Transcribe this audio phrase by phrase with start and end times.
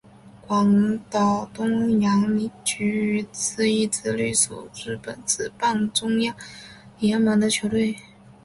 [0.47, 6.35] 广岛东洋鲤鱼是一支隶属日本职棒中央
[6.97, 7.95] 联盟的球队。